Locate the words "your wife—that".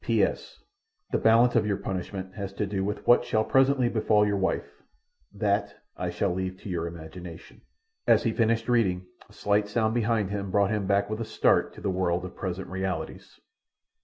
4.25-5.75